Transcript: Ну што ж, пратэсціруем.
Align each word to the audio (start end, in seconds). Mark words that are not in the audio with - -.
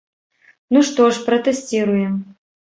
Ну 0.77 0.83
што 0.87 1.07
ж, 1.13 1.23
пратэсціруем. 1.29 2.19